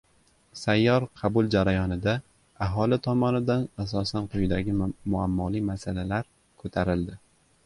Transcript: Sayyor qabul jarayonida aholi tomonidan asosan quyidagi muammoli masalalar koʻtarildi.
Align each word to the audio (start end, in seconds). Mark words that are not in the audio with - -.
Sayyor 0.59 1.03
qabul 1.19 1.49
jarayonida 1.55 2.15
aholi 2.67 2.99
tomonidan 3.09 3.69
asosan 3.85 4.29
quyidagi 4.33 4.77
muammoli 4.81 5.67
masalalar 5.71 6.31
koʻtarildi. 6.65 7.21